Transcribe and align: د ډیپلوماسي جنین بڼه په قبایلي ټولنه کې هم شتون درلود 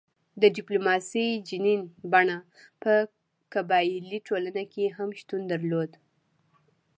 د 0.41 0.43
ډیپلوماسي 0.55 1.27
جنین 1.47 1.81
بڼه 2.11 2.37
په 2.81 2.93
قبایلي 3.53 4.19
ټولنه 4.27 4.63
کې 4.73 4.83
هم 4.97 5.09
شتون 5.19 5.41
درلود 5.51 5.91